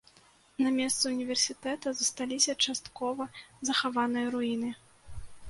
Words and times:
На 0.67 0.69
месцы 0.77 1.03
ўніверсітэта 1.11 1.87
засталіся 1.99 2.57
часткова 2.67 3.29
захаваныя 3.71 4.35
руіны. 4.39 4.75